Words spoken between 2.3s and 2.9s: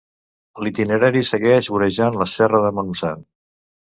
Serra de